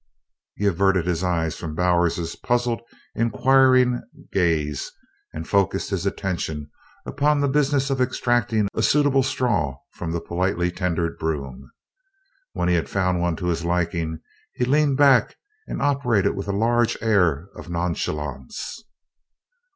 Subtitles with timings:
[0.55, 2.81] He averted his eyes from Bowers's puzzled
[3.13, 4.91] inquiring gaze
[5.31, 6.71] and focused his attention
[7.05, 11.69] upon the business of extracting a suitable straw from the politely tendered broom.
[12.53, 14.21] When he had found one to his liking,
[14.55, 15.35] he leaned back
[15.67, 18.83] and operated with a large air of nonchalance.